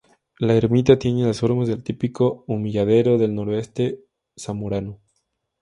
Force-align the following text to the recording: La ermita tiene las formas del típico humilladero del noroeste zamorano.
La 0.39 0.55
ermita 0.55 0.97
tiene 0.97 1.21
las 1.27 1.41
formas 1.41 1.67
del 1.67 1.83
típico 1.83 2.43
humilladero 2.47 3.19
del 3.19 3.35
noroeste 3.35 3.99
zamorano. 4.35 4.99